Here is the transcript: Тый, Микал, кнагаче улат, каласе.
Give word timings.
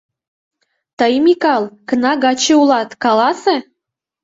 Тый, 0.97 1.13
Микал, 1.25 1.63
кнагаче 1.89 2.53
улат, 2.61 2.89
каласе. 3.03 3.55